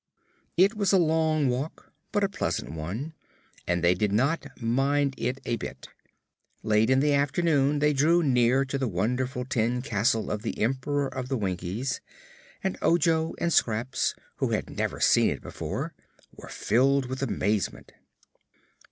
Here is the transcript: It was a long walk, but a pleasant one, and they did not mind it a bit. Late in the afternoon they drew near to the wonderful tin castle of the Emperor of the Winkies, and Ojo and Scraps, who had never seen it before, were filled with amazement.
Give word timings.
It 0.57 0.73
was 0.75 0.91
a 0.91 0.97
long 0.97 1.47
walk, 1.47 1.93
but 2.11 2.23
a 2.23 2.27
pleasant 2.27 2.71
one, 2.71 3.13
and 3.67 3.83
they 3.83 3.93
did 3.93 4.11
not 4.11 4.47
mind 4.59 5.13
it 5.15 5.39
a 5.45 5.57
bit. 5.57 5.89
Late 6.63 6.89
in 6.89 7.01
the 7.01 7.13
afternoon 7.13 7.77
they 7.77 7.93
drew 7.93 8.23
near 8.23 8.65
to 8.65 8.79
the 8.79 8.87
wonderful 8.87 9.45
tin 9.45 9.83
castle 9.83 10.31
of 10.31 10.41
the 10.41 10.57
Emperor 10.57 11.07
of 11.07 11.29
the 11.29 11.37
Winkies, 11.37 12.01
and 12.63 12.79
Ojo 12.81 13.35
and 13.37 13.53
Scraps, 13.53 14.15
who 14.37 14.49
had 14.53 14.75
never 14.75 14.99
seen 14.99 15.29
it 15.29 15.41
before, 15.43 15.93
were 16.35 16.49
filled 16.49 17.05
with 17.05 17.21
amazement. 17.21 17.91